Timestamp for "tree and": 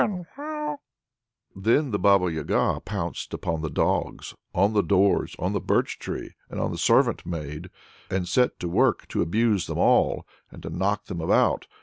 5.99-6.59